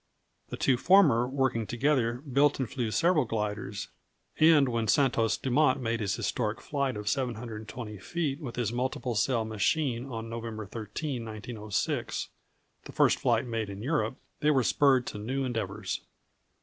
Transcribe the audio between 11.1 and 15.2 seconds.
1906 (the first flight made in Europe), they were spurred to